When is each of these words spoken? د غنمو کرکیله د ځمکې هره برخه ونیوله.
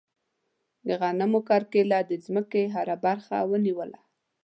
د 0.87 0.89
غنمو 1.01 1.39
کرکیله 1.49 1.99
د 2.09 2.11
ځمکې 2.25 2.63
هره 2.75 2.95
برخه 3.05 3.35
ونیوله. 3.51 3.99